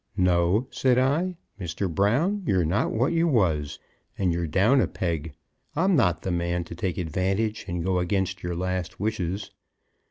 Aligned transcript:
"No," 0.17 0.65
said 0.71 0.97
I, 0.97 1.37
"Mr. 1.59 1.87
Brown; 1.93 2.41
you're 2.47 2.65
not 2.65 2.91
what 2.91 3.13
you 3.13 3.27
was 3.27 3.77
and 4.17 4.33
you're 4.33 4.47
down 4.47 4.81
a 4.81 4.87
peg; 4.87 5.35
I'm 5.75 5.95
not 5.95 6.23
the 6.23 6.31
man 6.31 6.63
to 6.63 6.73
take 6.73 6.97
advantage 6.97 7.65
and 7.67 7.83
go 7.83 7.99
against 7.99 8.41
your 8.41 8.55
last 8.55 8.99
wishes. 8.99 9.51